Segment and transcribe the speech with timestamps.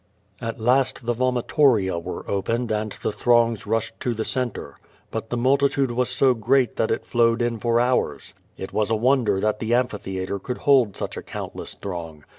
[0.41, 4.79] At last the vomitoria were opened and the throngs rushed to the centre.
[5.11, 8.33] But the multitude was so great that it flowed in for hours.
[8.57, 12.25] It was a wonder that the amphitheatre could hold such a countless throng.